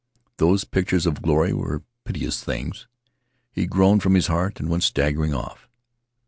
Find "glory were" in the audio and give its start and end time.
1.21-1.83